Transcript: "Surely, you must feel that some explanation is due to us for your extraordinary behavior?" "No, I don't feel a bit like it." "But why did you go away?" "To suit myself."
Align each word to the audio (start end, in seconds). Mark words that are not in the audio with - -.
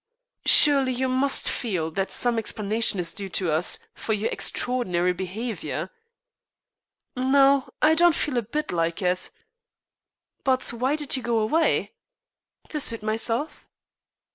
"Surely, 0.47 0.91
you 0.93 1.07
must 1.07 1.47
feel 1.47 1.91
that 1.91 2.09
some 2.09 2.39
explanation 2.39 2.99
is 2.99 3.13
due 3.13 3.29
to 3.29 3.51
us 3.51 3.77
for 3.93 4.13
your 4.13 4.31
extraordinary 4.31 5.13
behavior?" 5.13 5.91
"No, 7.15 7.69
I 7.83 7.93
don't 7.93 8.15
feel 8.15 8.37
a 8.37 8.41
bit 8.41 8.71
like 8.71 9.03
it." 9.03 9.29
"But 10.43 10.67
why 10.73 10.95
did 10.95 11.15
you 11.15 11.21
go 11.21 11.37
away?" 11.37 11.93
"To 12.69 12.79
suit 12.79 13.03
myself." 13.03 13.67